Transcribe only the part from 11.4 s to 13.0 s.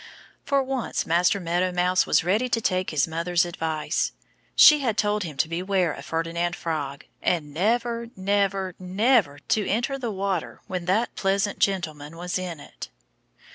gentleman was in it.